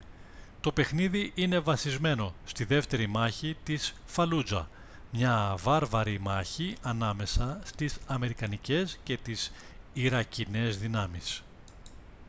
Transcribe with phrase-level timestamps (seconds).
[0.61, 4.69] το παιχνίδι είναι βασισμένο στη δεύτερη μάχη της φαλούτζα
[5.11, 9.51] μια βάρβαρη μάχη ανάμεσα στις αμερικανικές και τις
[9.93, 11.41] ιρακινές δυνάμεις